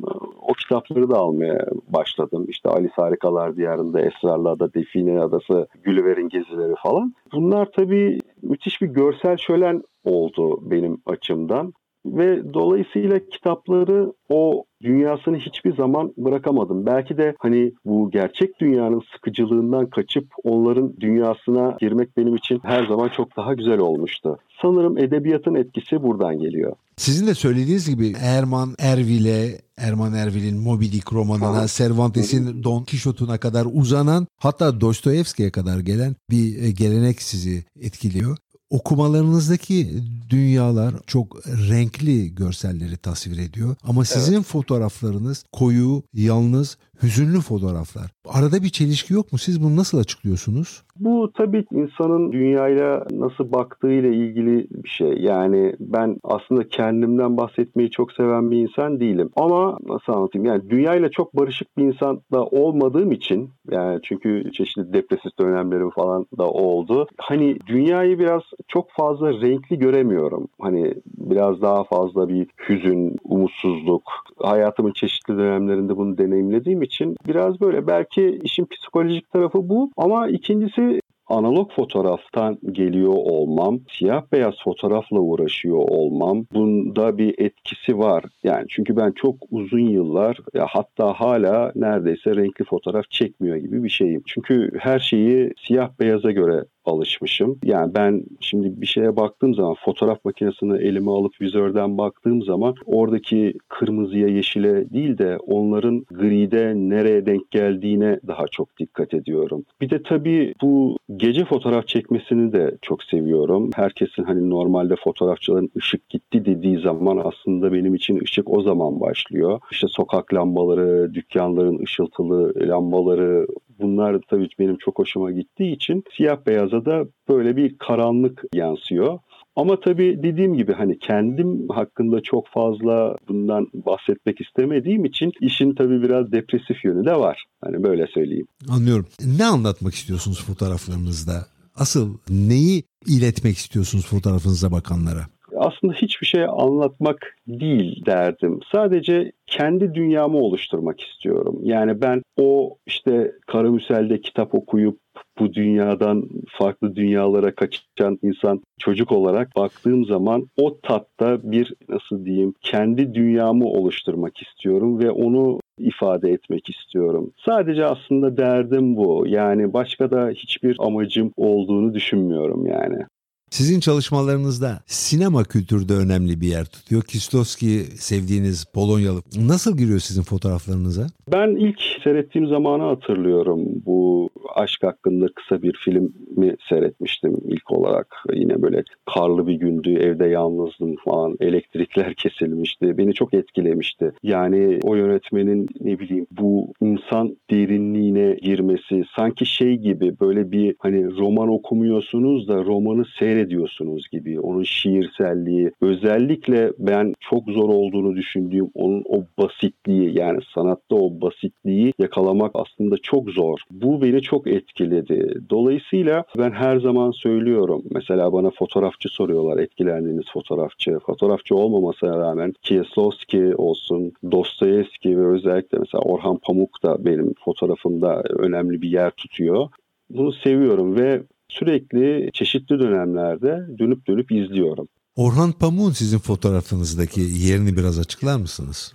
o 0.42 0.52
kitapları 0.52 1.10
da 1.10 1.18
almaya 1.18 1.66
başladım. 1.88 2.46
İşte 2.48 2.68
Alice 2.68 2.94
Harikalar 2.96 3.56
Diyarında, 3.56 4.00
Esrarlı 4.00 4.50
Ada, 4.50 4.74
Define 4.74 5.20
Adası, 5.20 5.68
Gülver'in 5.82 6.28
Gezileri 6.28 6.74
falan. 6.82 7.14
Bunlar 7.32 7.68
tabii 7.76 8.18
müthiş 8.42 8.82
bir 8.82 8.86
görsel 8.86 9.36
şölen 9.36 9.82
oldu 10.04 10.70
benim 10.70 10.98
açımdan 11.06 11.72
ve 12.06 12.54
dolayısıyla 12.54 13.18
kitapları 13.18 14.12
o 14.28 14.64
dünyasını 14.82 15.36
hiçbir 15.36 15.76
zaman 15.76 16.12
bırakamadım. 16.16 16.86
Belki 16.86 17.16
de 17.16 17.34
hani 17.38 17.72
bu 17.84 18.10
gerçek 18.10 18.60
dünyanın 18.60 19.02
sıkıcılığından 19.12 19.90
kaçıp 19.90 20.26
onların 20.44 20.96
dünyasına 21.00 21.76
girmek 21.80 22.16
benim 22.16 22.36
için 22.36 22.60
her 22.62 22.86
zaman 22.86 23.08
çok 23.16 23.36
daha 23.36 23.54
güzel 23.54 23.78
olmuştu. 23.78 24.38
Sanırım 24.62 24.98
edebiyatın 24.98 25.54
etkisi 25.54 26.02
buradan 26.02 26.38
geliyor. 26.38 26.72
Sizin 26.96 27.26
de 27.26 27.34
söylediğiniz 27.34 27.90
gibi 27.90 28.12
Erman, 28.20 28.74
Ervile, 28.78 29.60
Erman 29.78 30.14
Erbil'in 30.14 30.58
Moby 30.58 30.84
Dick 30.84 31.12
romanına, 31.12 31.66
Cervantes'in 31.66 32.64
Don 32.64 32.84
Quixote'una 32.84 33.38
kadar 33.38 33.66
uzanan 33.72 34.26
hatta 34.40 34.80
Dostoyevski'ye 34.80 35.50
kadar 35.50 35.78
gelen 35.78 36.16
bir 36.30 36.62
e, 36.62 36.70
gelenek 36.70 37.22
sizi 37.22 37.64
etkiliyor. 37.80 38.36
Okumalarınızdaki 38.70 40.02
dünyalar 40.30 40.94
çok 41.06 41.46
renkli 41.46 42.34
görselleri 42.34 42.96
tasvir 42.96 43.38
ediyor. 43.38 43.76
Ama 43.82 44.04
sizin 44.04 44.34
evet. 44.34 44.46
fotoğraflarınız 44.46 45.44
koyu, 45.52 46.02
yalnız, 46.14 46.78
hüzünlü 47.02 47.40
fotoğraflar. 47.40 48.10
Arada 48.28 48.62
bir 48.62 48.68
çelişki 48.68 49.14
yok 49.14 49.32
mu? 49.32 49.38
Siz 49.38 49.62
bunu 49.62 49.76
nasıl 49.76 49.98
açıklıyorsunuz? 49.98 50.82
Bu 51.00 51.30
tabii 51.36 51.64
insanın 51.72 52.32
dünyayla 52.32 53.06
nasıl 53.10 53.52
baktığıyla 53.52 54.08
ilgili 54.08 54.66
bir 54.70 54.88
şey. 54.88 55.12
Yani 55.20 55.74
ben 55.80 56.16
aslında 56.24 56.68
kendimden 56.68 57.36
bahsetmeyi 57.36 57.90
çok 57.90 58.12
seven 58.12 58.50
bir 58.50 58.56
insan 58.56 59.00
değilim. 59.00 59.30
Ama 59.36 59.78
nasıl 59.86 60.12
anlatayım? 60.12 60.46
Yani 60.46 60.70
dünyayla 60.70 61.10
çok 61.10 61.36
barışık 61.36 61.78
bir 61.78 61.84
insan 61.84 62.20
da 62.32 62.44
olmadığım 62.44 63.12
için 63.12 63.50
yani 63.70 64.00
çünkü 64.02 64.52
çeşitli 64.52 64.92
depresif 64.92 65.38
dönemlerim 65.38 65.90
falan 65.90 66.26
da 66.38 66.50
oldu. 66.50 67.06
Hani 67.18 67.58
dünyayı 67.66 68.18
biraz 68.18 68.42
çok 68.68 68.90
fazla 68.90 69.32
renkli 69.32 69.78
göremiyorum. 69.78 70.48
Hani 70.60 70.94
biraz 71.06 71.62
daha 71.62 71.84
fazla 71.84 72.28
bir 72.28 72.46
hüzün, 72.68 73.16
umutsuzluk. 73.24 74.02
Hayatımın 74.38 74.92
çeşitli 74.92 75.36
dönemlerinde 75.36 75.96
bunu 75.96 76.18
deneyimlediğim 76.18 76.82
için 76.86 77.16
biraz 77.28 77.60
böyle 77.60 77.86
belki 77.86 78.40
işin 78.42 78.66
psikolojik 78.66 79.30
tarafı 79.30 79.68
bu 79.68 79.90
ama 79.96 80.28
ikincisi 80.28 81.00
analog 81.28 81.72
fotoğraftan 81.72 82.58
geliyor 82.72 83.12
olmam, 83.12 83.80
siyah 83.98 84.22
beyaz 84.32 84.54
fotoğrafla 84.64 85.18
uğraşıyor 85.18 85.78
olmam 85.78 86.46
bunda 86.52 87.18
bir 87.18 87.34
etkisi 87.38 87.98
var. 87.98 88.24
Yani 88.44 88.64
çünkü 88.68 88.96
ben 88.96 89.12
çok 89.12 89.34
uzun 89.50 89.86
yıllar 89.88 90.38
ya 90.54 90.66
hatta 90.68 91.12
hala 91.12 91.72
neredeyse 91.74 92.36
renkli 92.36 92.64
fotoğraf 92.64 93.10
çekmiyor 93.10 93.56
gibi 93.56 93.84
bir 93.84 93.88
şeyim. 93.88 94.22
Çünkü 94.26 94.70
her 94.78 94.98
şeyi 94.98 95.52
siyah 95.66 95.90
beyaza 96.00 96.30
göre 96.30 96.64
alışmışım. 96.88 97.58
Yani 97.64 97.94
ben 97.94 98.24
şimdi 98.40 98.80
bir 98.80 98.86
şeye 98.86 99.16
baktığım 99.16 99.54
zaman 99.54 99.74
fotoğraf 99.84 100.24
makinesini 100.24 100.78
elime 100.78 101.10
alıp 101.10 101.40
vizörden 101.40 101.98
baktığım 101.98 102.42
zaman 102.42 102.74
oradaki 102.86 103.54
kırmızıya 103.68 104.28
yeşile 104.28 104.90
değil 104.90 105.18
de 105.18 105.38
onların 105.46 106.04
gride 106.10 106.72
nereye 106.76 107.26
denk 107.26 107.50
geldiğine 107.50 108.20
daha 108.26 108.46
çok 108.50 108.78
dikkat 108.78 109.14
ediyorum. 109.14 109.64
Bir 109.80 109.90
de 109.90 110.02
tabii 110.02 110.54
bu 110.62 110.96
gece 111.16 111.44
fotoğraf 111.44 111.86
çekmesini 111.86 112.52
de 112.52 112.76
çok 112.82 113.02
seviyorum. 113.02 113.70
Herkesin 113.74 114.24
hani 114.24 114.50
normalde 114.50 114.94
fotoğrafçıların 115.04 115.70
ışık 115.76 116.08
gitti 116.08 116.44
dediği 116.44 116.78
zaman 116.78 117.20
aslında 117.24 117.72
benim 117.72 117.94
için 117.94 118.20
ışık 118.24 118.50
o 118.50 118.62
zaman 118.62 119.00
başlıyor. 119.00 119.60
İşte 119.70 119.86
sokak 119.90 120.34
lambaları, 120.34 121.14
dükkanların 121.14 121.82
ışıltılı 121.84 122.52
lambaları 122.68 123.46
bunlar 123.80 124.20
tabii 124.30 124.48
benim 124.58 124.76
çok 124.76 124.98
hoşuma 124.98 125.30
gittiği 125.32 125.72
için 125.72 126.04
siyah 126.16 126.46
beyaza 126.46 126.84
da 126.84 127.04
böyle 127.28 127.56
bir 127.56 127.78
karanlık 127.78 128.44
yansıyor. 128.54 129.18
Ama 129.56 129.80
tabii 129.80 130.22
dediğim 130.22 130.54
gibi 130.54 130.72
hani 130.72 130.98
kendim 130.98 131.68
hakkında 131.68 132.20
çok 132.20 132.48
fazla 132.48 133.16
bundan 133.28 133.68
bahsetmek 133.74 134.40
istemediğim 134.40 135.04
için 135.04 135.32
işin 135.40 135.74
tabii 135.74 136.02
biraz 136.02 136.32
depresif 136.32 136.84
yönü 136.84 137.06
de 137.06 137.16
var. 137.16 137.44
Hani 137.64 137.82
böyle 137.82 138.06
söyleyeyim. 138.06 138.46
Anlıyorum. 138.68 139.06
Ne 139.38 139.44
anlatmak 139.44 139.94
istiyorsunuz 139.94 140.44
fotoğraflarınızda? 140.44 141.46
Asıl 141.74 142.18
neyi 142.30 142.82
iletmek 143.06 143.56
istiyorsunuz 143.56 144.06
fotoğrafınıza 144.06 144.72
bakanlara? 144.72 145.26
Aslında 145.58 145.92
hiçbir 145.92 146.26
şey 146.26 146.44
anlatmak 146.44 147.36
değil 147.46 148.06
derdim. 148.06 148.60
Sadece 148.72 149.32
kendi 149.46 149.94
dünyamı 149.94 150.38
oluşturmak 150.38 151.00
istiyorum. 151.00 151.58
Yani 151.62 152.00
ben 152.00 152.22
o 152.36 152.76
işte 152.86 153.32
Karamüsel'de 153.46 154.20
kitap 154.20 154.54
okuyup 154.54 154.98
bu 155.38 155.54
dünyadan 155.54 156.28
farklı 156.58 156.96
dünyalara 156.96 157.54
kaçan 157.54 158.18
insan 158.22 158.62
çocuk 158.78 159.12
olarak 159.12 159.56
baktığım 159.56 160.04
zaman 160.04 160.48
o 160.56 160.80
tatta 160.80 161.52
bir 161.52 161.74
nasıl 161.88 162.24
diyeyim 162.24 162.54
kendi 162.60 163.14
dünyamı 163.14 163.64
oluşturmak 163.64 164.42
istiyorum 164.42 164.98
ve 164.98 165.10
onu 165.10 165.60
ifade 165.78 166.30
etmek 166.30 166.70
istiyorum. 166.70 167.32
Sadece 167.46 167.84
aslında 167.84 168.36
derdim 168.36 168.96
bu. 168.96 169.24
Yani 169.26 169.72
başka 169.72 170.10
da 170.10 170.28
hiçbir 170.28 170.76
amacım 170.78 171.32
olduğunu 171.36 171.94
düşünmüyorum 171.94 172.66
yani. 172.66 173.06
Sizin 173.50 173.80
çalışmalarınızda 173.80 174.80
sinema 174.86 175.44
kültürü 175.44 175.88
de 175.88 175.92
önemli 175.92 176.40
bir 176.40 176.46
yer 176.46 176.64
tutuyor. 176.64 177.02
Kistowski 177.02 177.68
sevdiğiniz 177.98 178.64
Polonyalı 178.74 179.20
nasıl 179.36 179.76
giriyor 179.78 179.98
sizin 179.98 180.22
fotoğraflarınıza? 180.22 181.06
Ben 181.32 181.48
ilk 181.48 181.80
seyrettiğim 182.04 182.48
zamanı 182.48 182.82
hatırlıyorum. 182.82 183.60
Bu 183.86 184.30
aşk 184.54 184.82
hakkında 184.82 185.26
kısa 185.34 185.62
bir 185.62 185.76
filmi 185.84 186.56
seyretmiştim 186.68 187.36
ilk 187.48 187.70
olarak. 187.70 188.06
Yine 188.32 188.62
böyle 188.62 188.84
karlı 189.14 189.46
bir 189.46 189.54
gündü, 189.54 189.94
evde 189.94 190.26
yalnızdım 190.26 190.96
falan, 191.04 191.36
elektrikler 191.40 192.14
kesilmişti. 192.22 192.98
Beni 192.98 193.14
çok 193.14 193.34
etkilemişti. 193.34 194.12
Yani 194.22 194.80
o 194.82 194.94
yönetmenin 194.94 195.68
ne 195.80 195.98
bileyim 195.98 196.26
bu 196.30 196.72
insan 196.82 197.36
derinliğine 197.50 198.36
girmesi 198.42 199.04
sanki 199.16 199.46
şey 199.46 199.76
gibi 199.76 200.20
böyle 200.20 200.52
bir 200.52 200.74
hani 200.78 201.16
roman 201.16 201.48
okumuyorsunuz 201.48 202.48
da 202.48 202.64
romanı 202.64 203.04
seyrediyorsunuz 203.36 204.08
gibi. 204.12 204.40
Onun 204.40 204.62
şiirselliği 204.62 205.70
özellikle 205.80 206.72
ben 206.78 207.14
çok 207.20 207.48
zor 207.48 207.68
olduğunu 207.68 208.16
düşündüğüm 208.16 208.70
onun 208.74 209.04
o 209.08 209.22
basitliği 209.38 210.18
yani 210.18 210.38
sanatta 210.54 210.96
o 210.96 211.20
basitliği 211.20 211.92
yakalamak 211.98 212.50
aslında 212.54 212.96
çok 212.96 213.30
zor. 213.30 213.58
Bu 213.70 214.02
beni 214.02 214.22
çok 214.22 214.46
etkiledi. 214.46 215.40
Dolayısıyla 215.50 216.24
ben 216.38 216.50
her 216.50 216.76
zaman 216.80 217.10
söylüyorum. 217.10 217.82
Mesela 217.90 218.32
bana 218.32 218.50
fotoğrafçı 218.50 219.08
soruyorlar. 219.08 219.58
Etkilendiğiniz 219.58 220.24
fotoğrafçı. 220.32 220.98
Fotoğrafçı 221.06 221.54
olmamasına 221.54 222.18
rağmen 222.18 222.52
Kieslowski 222.62 223.54
olsun, 223.54 224.12
Dostoyevski 224.32 225.18
ve 225.18 225.26
özellikle 225.26 225.78
mesela 225.78 226.02
Orhan 226.02 226.38
Pamuk 226.38 226.82
da 226.82 227.04
benim 227.04 227.34
fotoğrafımda 227.44 228.22
önemli 228.38 228.82
bir 228.82 228.90
yer 228.90 229.10
tutuyor. 229.10 229.68
Bunu 230.10 230.32
seviyorum 230.32 230.98
ve 230.98 231.22
sürekli 231.48 232.30
çeşitli 232.32 232.78
dönemlerde 232.78 233.66
dönüp 233.78 234.06
dönüp 234.06 234.32
izliyorum. 234.32 234.88
Orhan 235.16 235.52
Pamuk'un 235.52 235.90
sizin 235.90 236.18
fotoğrafınızdaki 236.18 237.20
yerini 237.20 237.76
biraz 237.76 237.98
açıklar 237.98 238.36
mısınız? 238.36 238.94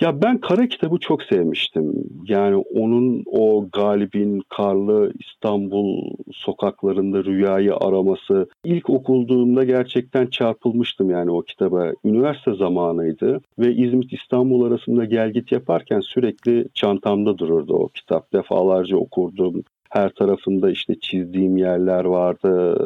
Ya 0.00 0.22
ben 0.22 0.38
Kara 0.38 0.68
Kitabı 0.68 0.98
çok 0.98 1.22
sevmiştim. 1.22 1.92
Yani 2.28 2.56
onun 2.56 3.24
o 3.26 3.68
Galip'in 3.72 4.42
karlı 4.48 5.12
İstanbul 5.18 6.10
sokaklarında 6.32 7.24
rüyayı 7.24 7.76
araması. 7.76 8.48
ilk 8.64 8.90
okulduğumda 8.90 9.64
gerçekten 9.64 10.26
çarpılmıştım 10.26 11.10
yani 11.10 11.30
o 11.30 11.42
kitaba. 11.42 11.92
Üniversite 12.04 12.54
zamanıydı 12.54 13.40
ve 13.58 13.74
İzmit 13.74 14.12
İstanbul 14.12 14.64
arasında 14.64 15.04
gel 15.04 15.32
git 15.32 15.52
yaparken 15.52 16.00
sürekli 16.00 16.66
çantamda 16.74 17.38
dururdu 17.38 17.74
o 17.74 17.88
kitap. 17.88 18.32
Defalarca 18.32 18.96
okurdum 18.96 19.62
her 19.94 20.08
tarafında 20.08 20.70
işte 20.70 20.94
çizdiğim 21.00 21.56
yerler 21.56 22.04
vardı 22.04 22.76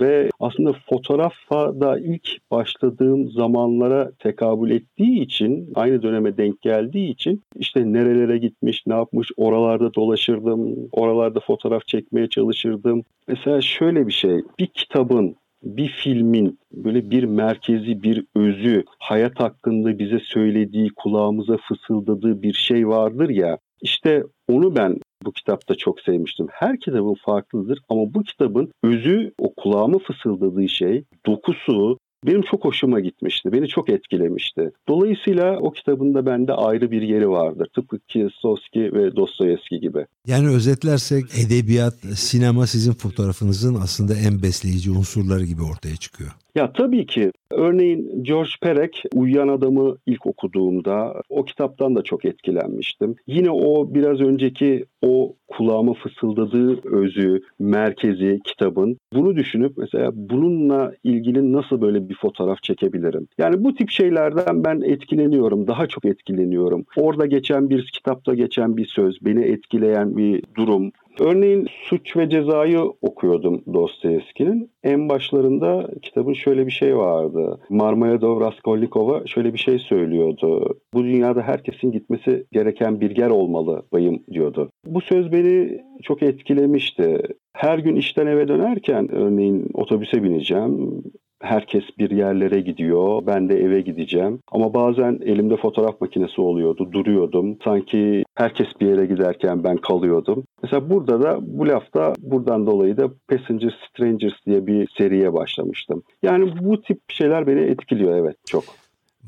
ve 0.00 0.30
aslında 0.40 0.72
fotoğrafa 0.90 1.80
da 1.80 1.98
ilk 1.98 2.28
başladığım 2.50 3.30
zamanlara 3.30 4.10
tekabül 4.18 4.70
ettiği 4.70 5.20
için 5.20 5.72
aynı 5.74 6.02
döneme 6.02 6.36
denk 6.36 6.62
geldiği 6.62 7.10
için 7.10 7.42
işte 7.56 7.92
nerelere 7.92 8.38
gitmiş 8.38 8.86
ne 8.86 8.94
yapmış 8.94 9.28
oralarda 9.36 9.94
dolaşırdım 9.94 10.88
oralarda 10.92 11.40
fotoğraf 11.40 11.86
çekmeye 11.86 12.28
çalışırdım. 12.28 13.02
Mesela 13.28 13.60
şöyle 13.60 14.06
bir 14.06 14.12
şey 14.12 14.42
bir 14.58 14.66
kitabın 14.66 15.36
bir 15.64 15.88
filmin 15.88 16.58
böyle 16.72 17.10
bir 17.10 17.24
merkezi, 17.24 18.02
bir 18.02 18.24
özü, 18.36 18.84
hayat 18.98 19.40
hakkında 19.40 19.98
bize 19.98 20.18
söylediği, 20.18 20.90
kulağımıza 20.96 21.56
fısıldadığı 21.56 22.42
bir 22.42 22.52
şey 22.52 22.88
vardır 22.88 23.28
ya. 23.28 23.58
İşte 23.84 24.22
onu 24.48 24.76
ben 24.76 24.96
bu 25.24 25.32
kitapta 25.32 25.74
çok 25.74 26.00
sevmiştim. 26.00 26.46
Her 26.50 26.80
kitabın 26.80 27.16
farklıdır 27.24 27.78
ama 27.88 28.14
bu 28.14 28.22
kitabın 28.22 28.72
özü 28.84 29.32
o 29.38 29.54
kulağıma 29.54 29.98
fısıldadığı 29.98 30.68
şey, 30.68 31.04
dokusu, 31.26 31.98
benim 32.26 32.42
çok 32.42 32.64
hoşuma 32.64 33.00
gitmişti. 33.00 33.52
Beni 33.52 33.68
çok 33.68 33.88
etkilemişti. 33.88 34.70
Dolayısıyla 34.88 35.58
o 35.58 35.70
kitabın 35.70 36.14
da 36.14 36.26
bende 36.26 36.52
ayrı 36.52 36.90
bir 36.90 37.02
yeri 37.02 37.28
vardır. 37.28 37.68
Tıpkı 37.74 37.98
Kieslowski 38.08 38.80
ve 38.80 39.16
Dostoyevski 39.16 39.80
gibi. 39.80 40.06
Yani 40.26 40.48
özetlersek 40.48 41.24
edebiyat, 41.46 41.94
sinema 42.14 42.66
sizin 42.66 42.92
fotoğrafınızın 42.92 43.74
aslında 43.74 44.14
en 44.14 44.42
besleyici 44.42 44.90
unsurları 44.90 45.44
gibi 45.44 45.62
ortaya 45.62 45.96
çıkıyor. 45.96 46.30
Ya 46.54 46.72
tabii 46.72 47.06
ki 47.06 47.32
Örneğin 47.56 48.22
George 48.24 48.50
Perec 48.62 49.02
Uyuyan 49.14 49.48
Adamı 49.48 49.96
ilk 50.06 50.26
okuduğumda 50.26 51.22
o 51.28 51.44
kitaptan 51.44 51.96
da 51.96 52.02
çok 52.02 52.24
etkilenmiştim. 52.24 53.16
Yine 53.26 53.50
o 53.50 53.94
biraz 53.94 54.20
önceki 54.20 54.84
o 55.02 55.36
kulağıma 55.48 55.94
fısıldadığı 55.94 56.96
özü, 56.96 57.42
merkezi 57.58 58.40
kitabın 58.44 58.98
bunu 59.12 59.36
düşünüp 59.36 59.78
mesela 59.78 60.10
bununla 60.14 60.92
ilgili 61.04 61.52
nasıl 61.52 61.80
böyle 61.80 62.08
bir 62.08 62.14
fotoğraf 62.14 62.62
çekebilirim? 62.62 63.28
Yani 63.38 63.64
bu 63.64 63.74
tip 63.74 63.90
şeylerden 63.90 64.64
ben 64.64 64.80
etkileniyorum, 64.80 65.66
daha 65.66 65.86
çok 65.86 66.04
etkileniyorum. 66.04 66.84
Orada 66.96 67.26
geçen 67.26 67.70
bir 67.70 67.90
kitapta 67.92 68.34
geçen 68.34 68.76
bir 68.76 68.86
söz, 68.86 69.18
beni 69.24 69.44
etkileyen 69.44 70.16
bir 70.16 70.42
durum, 70.56 70.92
Örneğin 71.20 71.66
Suç 71.84 72.16
ve 72.16 72.30
Ceza'yı 72.30 72.80
okuyordum 73.02 73.62
Dostoyevski'nin. 73.74 74.70
En 74.82 75.08
başlarında 75.08 75.88
kitabın 76.02 76.32
şöyle 76.32 76.66
bir 76.66 76.72
şey 76.72 76.96
vardı. 76.96 77.60
Marmayadov 77.68 78.40
Raskolnikov'a 78.40 79.26
şöyle 79.26 79.52
bir 79.52 79.58
şey 79.58 79.78
söylüyordu. 79.78 80.78
Bu 80.94 81.04
dünyada 81.04 81.42
herkesin 81.42 81.92
gitmesi 81.92 82.46
gereken 82.52 83.00
bir 83.00 83.16
yer 83.16 83.30
olmalı 83.30 83.82
bayım 83.92 84.22
diyordu. 84.32 84.70
Bu 84.86 85.00
söz 85.00 85.32
beni 85.32 85.80
çok 86.02 86.22
etkilemişti. 86.22 87.22
Her 87.52 87.78
gün 87.78 87.96
işten 87.96 88.26
eve 88.26 88.48
dönerken 88.48 89.14
örneğin 89.14 89.66
otobüse 89.74 90.22
bineceğim 90.22 91.02
herkes 91.44 91.84
bir 91.98 92.10
yerlere 92.10 92.60
gidiyor. 92.60 93.22
Ben 93.26 93.48
de 93.48 93.54
eve 93.60 93.80
gideceğim. 93.80 94.40
Ama 94.52 94.74
bazen 94.74 95.20
elimde 95.24 95.56
fotoğraf 95.56 96.00
makinesi 96.00 96.40
oluyordu. 96.40 96.88
Duruyordum. 96.92 97.58
Sanki 97.64 98.24
herkes 98.34 98.66
bir 98.80 98.86
yere 98.86 99.06
giderken 99.06 99.64
ben 99.64 99.76
kalıyordum. 99.76 100.44
Mesela 100.62 100.90
burada 100.90 101.22
da 101.22 101.38
bu 101.40 101.68
lafta 101.68 102.14
buradan 102.18 102.66
dolayı 102.66 102.96
da 102.96 103.10
Passenger 103.28 103.74
Strangers 103.88 104.34
diye 104.46 104.66
bir 104.66 104.88
seriye 104.98 105.32
başlamıştım. 105.32 106.02
Yani 106.22 106.52
bu 106.60 106.82
tip 106.82 107.00
şeyler 107.08 107.46
beni 107.46 107.60
etkiliyor 107.60 108.16
evet 108.16 108.36
çok. 108.46 108.64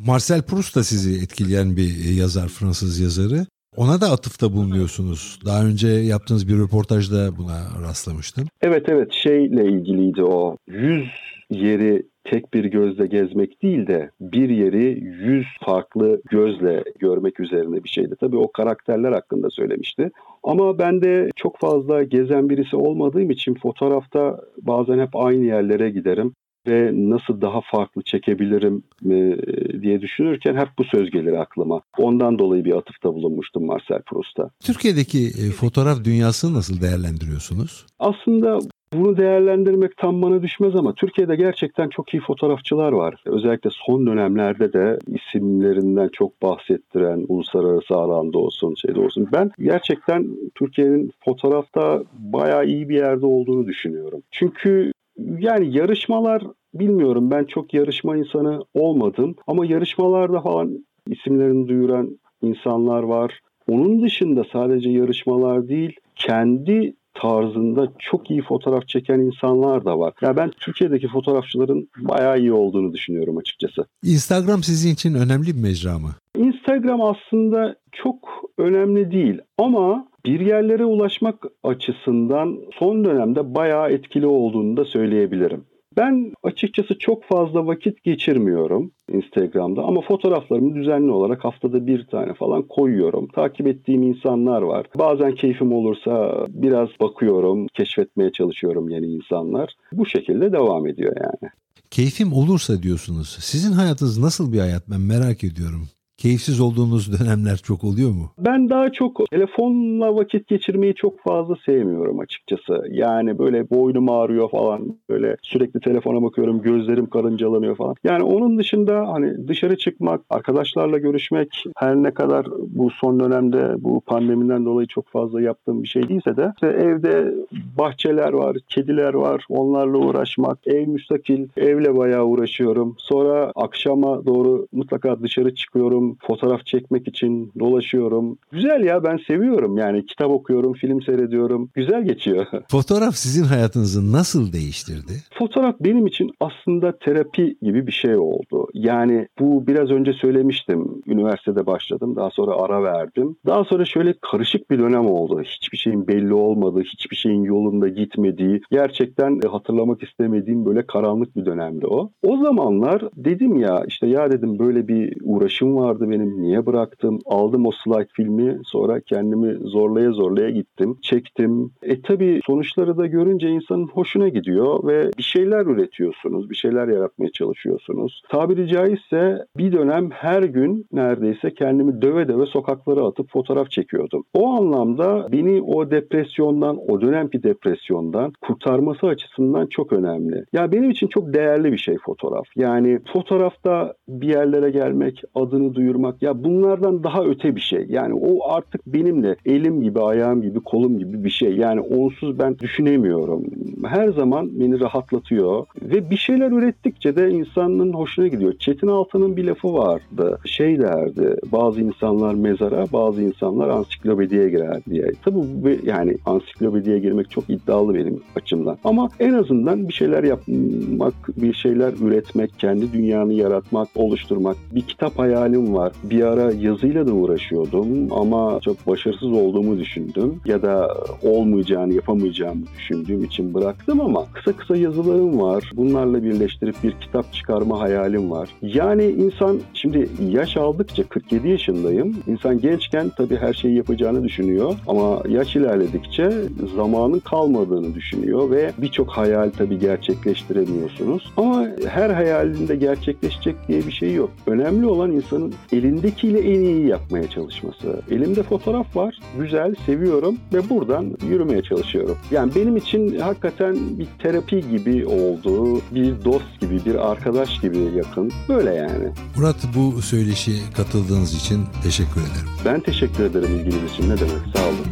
Marcel 0.07 0.43
Proust 0.43 0.77
da 0.77 0.85
sizi 0.85 1.23
etkileyen 1.23 1.77
bir 1.77 2.19
yazar, 2.19 2.49
Fransız 2.49 3.01
yazarı. 3.01 3.47
Ona 3.77 4.01
da 4.01 4.11
atıfta 4.11 4.53
bulunuyorsunuz. 4.53 5.39
Daha 5.45 5.65
önce 5.65 5.89
yaptığınız 5.89 6.49
bir 6.49 6.59
röportajda 6.59 7.37
buna 7.37 7.89
rastlamıştım. 7.89 8.49
Evet 8.63 8.89
evet 8.89 9.13
şeyle 9.13 9.65
ilgiliydi 9.65 10.23
o. 10.23 10.57
Yüz 10.67 11.09
yeri 11.51 12.03
tek 12.25 12.55
bir 12.55 12.65
gözle 12.65 13.07
gezmek 13.07 13.63
değil 13.63 13.87
de 13.87 14.11
bir 14.21 14.49
yeri 14.49 15.05
yüz 15.05 15.47
farklı 15.65 16.23
gözle 16.31 16.85
görmek 16.99 17.41
üzerine 17.41 17.85
bir 17.85 17.89
şeydi. 17.89 18.15
Tabii 18.21 18.37
o 18.37 18.53
karakterler 18.53 19.13
hakkında 19.13 19.51
söylemişti. 19.51 20.11
Ama 20.43 20.79
ben 20.79 21.03
de 21.03 21.31
çok 21.37 21.59
fazla 21.59 22.03
gezen 22.03 22.51
birisi 22.51 22.77
olmadığım 22.77 23.31
için 23.31 23.55
fotoğrafta 23.55 24.41
bazen 24.63 24.99
hep 24.99 25.17
aynı 25.17 25.45
yerlere 25.45 25.91
giderim 25.91 26.33
ve 26.67 26.91
nasıl 26.95 27.41
daha 27.41 27.61
farklı 27.61 28.03
çekebilirim 28.03 28.83
e, 29.11 29.37
diye 29.83 30.01
düşünürken 30.01 30.57
hep 30.57 30.69
bu 30.79 30.85
söz 30.85 31.11
gelir 31.11 31.33
aklıma. 31.33 31.81
Ondan 31.99 32.39
dolayı 32.39 32.65
bir 32.65 32.77
atıfta 32.77 33.15
bulunmuştum 33.15 33.67
Marcel 33.67 34.03
Proust'a. 34.03 34.51
Türkiye'deki 34.61 35.27
e, 35.27 35.51
fotoğraf 35.51 36.05
dünyasını 36.05 36.55
nasıl 36.55 36.81
değerlendiriyorsunuz? 36.81 37.87
Aslında 37.99 38.59
bunu 38.97 39.17
değerlendirmek 39.17 39.97
tam 39.97 40.23
bana 40.23 40.43
düşmez 40.43 40.77
ama 40.77 40.95
Türkiye'de 40.95 41.37
gerçekten 41.37 41.89
çok 41.89 42.15
iyi 42.15 42.21
fotoğrafçılar 42.21 42.93
var. 42.93 43.15
Özellikle 43.27 43.71
son 43.73 44.07
dönemlerde 44.07 44.73
de 44.73 44.99
isimlerinden 45.07 46.09
çok 46.09 46.43
bahsettiren 46.43 47.25
uluslararası 47.29 47.95
alanda 47.95 48.39
olsun 48.39 48.75
şeyde 48.75 49.01
olsun. 49.01 49.29
Ben 49.33 49.51
gerçekten 49.59 50.27
Türkiye'nin 50.55 51.11
fotoğrafta 51.25 52.03
bayağı 52.19 52.67
iyi 52.67 52.89
bir 52.89 52.97
yerde 52.97 53.27
olduğunu 53.27 53.67
düşünüyorum. 53.67 54.23
Çünkü 54.31 54.93
yani 55.39 55.77
yarışmalar 55.77 56.43
bilmiyorum 56.75 57.31
ben 57.31 57.45
çok 57.45 57.75
yarışma 57.75 58.17
insanı 58.17 58.61
olmadım 58.75 59.35
ama 59.47 59.67
yarışmalarda 59.67 60.41
falan 60.41 60.87
isimlerini 61.07 61.69
duyuran 61.69 62.19
insanlar 62.43 63.03
var. 63.03 63.41
Onun 63.69 64.03
dışında 64.03 64.45
sadece 64.53 64.91
yarışmalar 64.91 65.69
değil 65.69 65.97
kendi 66.15 66.95
tarzında 67.21 67.93
çok 67.99 68.31
iyi 68.31 68.43
fotoğraf 68.43 68.89
çeken 68.89 69.19
insanlar 69.19 69.85
da 69.85 69.99
var. 69.99 70.13
Ya 70.21 70.29
yani 70.29 70.37
ben 70.37 70.51
Türkiye'deki 70.61 71.09
fotoğrafçıların 71.09 71.89
bayağı 71.99 72.39
iyi 72.39 72.53
olduğunu 72.53 72.93
düşünüyorum 72.93 73.37
açıkçası. 73.37 73.85
Instagram 74.03 74.63
sizin 74.63 74.93
için 74.95 75.15
önemli 75.15 75.47
bir 75.47 75.63
mecra 75.63 75.99
mı? 75.99 76.11
Instagram 76.39 77.01
aslında 77.03 77.77
çok 77.93 78.17
önemli 78.59 79.11
değil 79.11 79.39
ama 79.59 80.09
bir 80.27 80.41
yerlere 80.41 80.85
ulaşmak 80.85 81.47
açısından 81.63 82.59
son 82.79 83.05
dönemde 83.05 83.55
bayağı 83.55 83.91
etkili 83.91 84.27
olduğunu 84.27 84.77
da 84.77 84.85
söyleyebilirim. 84.85 85.65
Ben 85.97 86.33
açıkçası 86.43 86.99
çok 86.99 87.25
fazla 87.25 87.67
vakit 87.67 88.05
geçirmiyorum 88.05 88.91
Instagram'da 89.13 89.83
ama 89.83 90.01
fotoğraflarımı 90.01 90.75
düzenli 90.75 91.11
olarak 91.11 91.45
haftada 91.45 91.87
bir 91.87 92.07
tane 92.07 92.35
falan 92.35 92.63
koyuyorum. 92.63 93.29
Takip 93.29 93.67
ettiğim 93.67 94.03
insanlar 94.03 94.63
var. 94.63 94.87
Bazen 94.99 95.35
keyfim 95.35 95.73
olursa 95.73 96.47
biraz 96.49 96.89
bakıyorum, 97.01 97.67
keşfetmeye 97.75 98.33
çalışıyorum 98.33 98.89
yeni 98.89 99.07
insanlar. 99.07 99.75
Bu 99.93 100.07
şekilde 100.07 100.53
devam 100.53 100.87
ediyor 100.87 101.17
yani. 101.17 101.51
Keyfim 101.91 102.33
olursa 102.33 102.83
diyorsunuz. 102.83 103.37
Sizin 103.41 103.73
hayatınız 103.73 104.19
nasıl 104.19 104.53
bir 104.53 104.59
hayat 104.59 104.91
ben 104.91 105.01
merak 105.01 105.45
ediyorum. 105.45 105.89
Keyifsiz 106.17 106.61
olduğunuz 106.61 107.21
dönemler 107.21 107.57
çok 107.57 107.85
oluyor 107.85 108.11
mu? 108.11 108.31
Ben 108.39 108.71
daha 108.71 108.93
çok 108.93 109.31
telefonla 109.31 110.17
vakit 110.17 110.49
geçirmeyi 110.49 110.95
çok 110.95 111.21
fazla 111.21 111.55
sevmiyorum 111.67 112.19
açıkçası. 112.21 112.85
Yani 112.91 113.39
böyle 113.39 113.71
boynum 113.71 114.11
ağrıyor 114.11 114.51
falan. 114.51 114.97
Böyle 115.09 115.37
sürekli 115.43 115.81
telefona 115.81 116.23
bakıyorum, 116.23 116.63
gözlerim 116.63 117.07
karıncalanıyor 117.07 117.77
falan. 117.77 117.95
Yani 118.05 118.23
onun 118.23 118.59
dışında 118.59 119.09
hani 119.09 119.49
dışarı 119.49 119.77
çıkmak, 119.77 120.21
arkadaşlarla 120.31 120.99
görüşmek 120.99 121.65
her 121.77 121.97
ne 121.97 122.11
kadar 122.11 122.47
bu 122.69 122.91
son 122.91 123.21
dönemde 123.21 123.75
bu 123.79 124.01
pandemiden 124.01 124.65
dolayı 124.65 124.87
çok 124.87 125.09
fazla 125.09 125.41
yaptığım 125.41 125.83
bir 125.83 125.89
şey 125.89 126.09
değilse 126.09 126.37
de 126.37 126.53
işte 126.55 126.67
evde 126.67 127.35
bahçeler 127.79 128.33
var, 128.33 128.57
kediler 128.69 129.15
var. 129.15 129.45
Onlarla 129.49 129.99
uğraşmak, 129.99 130.59
ev 130.67 130.89
müstakil, 130.89 131.49
evle 131.57 131.97
bayağı 131.97 132.25
uğraşıyorum. 132.25 132.95
Sonra 132.99 133.53
akşama 133.55 134.27
doğru 134.27 134.67
mutlaka 134.73 135.23
dışarı 135.23 135.55
çıkıyorum 135.55 136.06
fotoğraf 136.27 136.67
çekmek 136.67 137.09
için 137.09 137.53
dolaşıyorum. 137.59 138.39
Güzel 138.53 138.85
ya 138.85 139.05
ben 139.05 139.19
seviyorum 139.27 139.79
yani 139.79 140.07
kitap 140.07 140.31
okuyorum, 140.31 140.73
film 140.73 141.03
seyrediyorum. 141.03 141.71
Güzel 141.75 142.05
geçiyor. 142.05 142.47
Fotoğraf 142.71 143.15
sizin 143.15 143.45
hayatınızı 143.45 144.13
nasıl 144.13 144.53
değiştirdi? 144.53 145.13
Fotoğraf 145.39 145.75
benim 145.81 146.07
için 146.07 146.31
aslında 146.41 146.99
terapi 146.99 147.57
gibi 147.63 147.87
bir 147.87 147.93
şey 147.93 148.17
oldu. 148.17 148.67
Yani 148.75 149.29
bu 149.41 149.67
biraz 149.67 149.91
önce 149.91 150.13
söylemiştim. 150.13 151.03
Üniversitede 151.07 151.67
başladım. 151.67 152.17
Daha 152.17 152.31
sonra 152.31 152.53
ara 152.57 152.83
verdim. 152.83 153.37
Daha 153.47 153.65
sonra 153.65 153.85
şöyle 153.85 154.15
karışık 154.21 154.71
bir 154.71 154.79
dönem 154.79 155.07
oldu. 155.07 155.43
Hiçbir 155.43 155.79
şeyin 155.79 156.09
belli 156.09 156.35
olmadığı, 156.35 156.83
hiçbir 156.83 157.17
şeyin 157.17 157.43
yolunda 157.43 157.89
gitmediği, 157.89 158.61
gerçekten 158.71 159.41
hatırlamak 159.51 160.03
istemediğim 160.03 160.67
böyle 160.67 160.87
karanlık 160.87 161.37
bir 161.37 161.47
dönemdi 161.47 161.87
o. 161.87 162.11
O 162.23 162.37
zamanlar 162.37 163.03
dedim 163.17 163.57
ya 163.57 163.85
işte 163.89 164.07
ya 164.07 164.31
dedim 164.31 164.59
böyle 164.59 164.89
bir 164.89 165.17
uğraşım 165.23 165.77
var 165.77 165.96
vardı 165.97 166.11
benim. 166.11 166.43
Niye 166.43 166.67
bıraktım? 166.67 167.19
Aldım 167.27 167.67
o 167.67 167.71
slide 167.71 168.09
filmi. 168.13 168.59
Sonra 168.65 169.01
kendimi 169.01 169.69
zorlaya 169.69 170.13
zorlaya 170.13 170.51
gittim. 170.51 170.99
Çektim. 171.03 171.71
E 171.83 172.03
tabi 172.03 172.41
sonuçları 172.47 172.97
da 172.97 173.07
görünce 173.07 173.49
insanın 173.49 173.87
hoşuna 173.87 174.29
gidiyor 174.29 174.87
ve 174.87 175.11
bir 175.19 175.23
şeyler 175.23 175.67
üretiyorsunuz. 175.67 176.51
Bir 176.51 176.55
şeyler 176.55 176.89
yaratmaya 176.89 177.31
çalışıyorsunuz. 177.33 178.23
Tabiri 178.29 178.69
caizse 178.69 179.45
bir 179.57 179.73
dönem 179.73 180.11
her 180.11 180.43
gün 180.43 180.87
neredeyse 180.93 181.55
kendimi 181.55 182.03
döve 182.03 182.29
döve 182.29 182.47
sokaklara 182.47 183.07
atıp 183.07 183.31
fotoğraf 183.31 183.71
çekiyordum. 183.71 184.25
O 184.35 184.49
anlamda 184.49 185.29
beni 185.33 185.63
o 185.63 185.91
depresyondan, 185.91 186.79
o 186.89 187.01
dönemki 187.01 187.43
depresyondan 187.43 188.33
kurtarması 188.41 189.07
açısından 189.07 189.67
çok 189.67 189.93
önemli. 189.93 190.45
Ya 190.53 190.73
benim 190.73 190.91
için 190.91 191.07
çok 191.07 191.35
değerli 191.35 191.73
bir 191.73 191.79
şey 191.79 191.97
fotoğraf. 192.07 192.47
Yani 192.57 192.99
fotoğrafta 193.13 193.95
bir 194.09 194.29
yerlere 194.29 194.71
gelmek, 194.71 195.23
adını 195.35 195.75
duyurmak, 195.75 195.86
duyurmak 195.87 196.23
ya 196.23 196.45
bunlardan 196.45 197.05
daha 197.05 197.25
öte 197.25 197.57
bir 197.57 197.61
şey. 197.61 197.87
Yani 197.89 198.15
o 198.15 198.51
artık 198.51 198.87
benimle 198.87 199.37
elim 199.47 199.83
gibi, 199.83 200.01
ayağım 200.01 200.43
gibi, 200.43 200.61
kolum 200.61 200.99
gibi 200.99 201.25
bir 201.25 201.31
şey. 201.31 201.57
Yani 201.57 201.81
onsuz 201.81 202.39
ben 202.39 202.59
düşünemiyorum. 202.59 203.45
Her 203.85 204.09
zaman 204.09 204.61
beni 204.61 204.81
rahatlatıyor 204.81 205.67
ve 205.83 206.11
bir 206.11 206.17
şeyler 206.17 206.53
ürettikçe 206.53 207.17
de 207.17 207.31
insanın 207.31 207.93
hoşuna 207.93 208.27
gidiyor. 208.27 208.55
Çetin 208.59 208.87
Altan'ın 208.87 209.37
bir 209.37 209.45
lafı 209.45 209.75
vardı. 209.75 210.39
Şey 210.45 210.79
derdi. 210.79 211.37
Bazı 211.53 211.81
insanlar 211.81 212.35
mezara, 212.35 212.85
bazı 212.93 213.23
insanlar 213.23 213.69
ansiklopediye 213.69 214.49
girer 214.49 214.81
diye. 214.91 215.13
Tabii 215.25 215.79
yani 215.85 216.17
ansiklopediye 216.27 216.99
girmek 216.99 217.31
çok 217.31 217.51
iddialı 217.51 217.95
benim 217.95 218.21
açımdan. 218.37 218.79
Ama 218.85 219.09
en 219.21 219.33
azından 219.33 219.89
bir 219.89 219.93
şeyler 219.93 220.25
yapmak, 220.25 221.15
bir 221.37 221.53
şeyler 221.53 221.93
üretmek, 222.03 222.59
kendi 222.59 222.93
dünyanı 222.93 223.33
yaratmak, 223.33 223.89
oluşturmak. 223.95 224.57
Bir 224.75 224.81
kitap 224.81 225.19
hayalim 225.19 225.75
var 225.75 225.76
var. 225.77 225.93
Bir 226.05 226.23
ara 226.23 226.53
yazıyla 226.53 227.07
da 227.07 227.13
uğraşıyordum 227.13 228.13
ama 228.13 228.61
çok 228.65 228.87
başarısız 228.87 229.33
olduğumu 229.33 229.79
düşündüm 229.79 230.41
ya 230.45 230.63
da 230.63 230.95
olmayacağını, 231.23 231.95
yapamayacağımı 231.95 232.63
düşündüğüm 232.79 233.25
için 233.25 233.55
bıraktım 233.55 234.01
ama 234.01 234.27
kısa 234.33 234.53
kısa 234.53 234.77
yazılarım 234.77 235.41
var. 235.41 235.71
Bunlarla 235.77 236.25
birleştirip 236.25 236.77
bir 236.85 236.93
kitap 236.93 237.33
çıkarma 237.33 237.81
hayalim 237.81 238.31
var. 238.31 238.49
Yani 238.63 239.05
insan 239.05 239.61
şimdi 239.75 240.09
yaş 240.31 240.57
aldıkça 240.57 241.03
47 241.03 241.49
yaşındayım. 241.49 242.17
İnsan 242.27 242.61
gençken 242.61 243.11
tabii 243.17 243.37
her 243.37 243.55
şeyi 243.55 243.77
yapacağını 243.77 244.25
düşünüyor 244.25 244.75
ama 244.87 245.23
yaş 245.29 245.57
ilerledikçe 245.57 246.31
zamanın 246.77 247.19
kalmadığını 247.19 247.95
düşünüyor 247.95 248.51
ve 248.51 248.73
birçok 248.79 249.09
hayal 249.11 249.51
tabii 249.51 249.79
gerçekleştiremiyorsunuz. 249.79 251.33
Ama 251.37 251.67
her 251.89 252.11
hayalinde 252.11 252.77
gerçekleşecek 252.77 253.57
diye 253.69 253.79
bir 253.87 253.93
şey 253.93 254.15
yok. 254.15 254.31
Önemli 254.47 254.87
olan 254.87 255.13
insanın 255.13 255.55
elindekiyle 255.73 256.39
en 256.39 256.61
iyi 256.61 256.87
yapmaya 256.87 257.31
çalışması. 257.31 258.03
Elimde 258.11 258.43
fotoğraf 258.43 258.97
var, 258.97 259.21
güzel, 259.39 259.75
seviyorum 259.87 260.39
ve 260.53 260.71
buradan 260.71 261.17
yürümeye 261.31 261.63
çalışıyorum. 261.63 262.17
Yani 262.31 262.55
benim 262.55 262.77
için 262.77 263.19
hakikaten 263.19 263.99
bir 263.99 264.09
terapi 264.19 264.69
gibi 264.71 265.07
oldu, 265.07 265.81
bir 265.91 266.25
dost 266.25 266.61
gibi, 266.61 266.85
bir 266.85 267.11
arkadaş 267.11 267.61
gibi 267.61 267.79
yakın. 267.97 268.33
Böyle 268.49 268.75
yani. 268.75 269.13
Murat 269.37 269.57
bu 269.77 270.03
söyleşi 270.03 270.53
katıldığınız 270.77 271.35
için 271.35 271.65
teşekkür 271.83 272.21
ederim. 272.21 272.49
Ben 272.65 272.81
teşekkür 272.81 273.25
ederim 273.25 273.55
ilginiz 273.57 273.93
için. 273.93 274.03
Ne 274.11 274.19
demek? 274.21 274.57
Sağ 274.57 274.65
olun. 274.65 274.87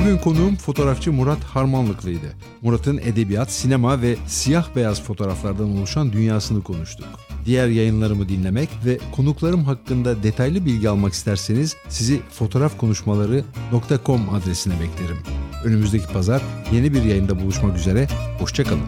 Bugün 0.00 0.18
konuğum 0.18 0.56
fotoğrafçı 0.56 1.12
Murat 1.12 1.44
Harmanlıklı'ydı. 1.44 2.26
Murat'ın 2.62 2.98
edebiyat, 2.98 3.50
sinema 3.50 4.02
ve 4.02 4.16
siyah 4.26 4.76
beyaz 4.76 5.02
fotoğraflardan 5.02 5.78
oluşan 5.78 6.12
dünyasını 6.12 6.62
konuştuk. 6.62 7.06
Diğer 7.46 7.68
yayınlarımı 7.68 8.28
dinlemek 8.28 8.68
ve 8.84 8.98
konuklarım 9.16 9.64
hakkında 9.64 10.22
detaylı 10.22 10.66
bilgi 10.66 10.88
almak 10.88 11.12
isterseniz 11.12 11.76
sizi 11.88 12.20
fotoğrafkonuşmaları.com 12.30 14.34
adresine 14.34 14.74
beklerim. 14.74 15.18
Önümüzdeki 15.64 16.06
pazar 16.06 16.42
yeni 16.72 16.94
bir 16.94 17.02
yayında 17.02 17.40
buluşmak 17.40 17.78
üzere, 17.78 18.08
hoşçakalın. 18.38 18.86